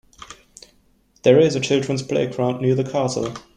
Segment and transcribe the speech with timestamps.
[1.21, 3.35] There is a children's playground near the castle.